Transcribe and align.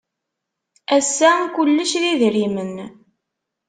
Ass-a 0.97 1.31
kullec 1.53 1.91
d 2.01 2.03
idrimen. 2.11 2.75